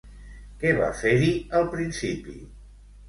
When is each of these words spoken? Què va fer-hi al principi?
Què 0.63 0.71
va 0.79 0.87
fer-hi 1.01 1.29
al 1.59 1.69
principi? 1.75 2.39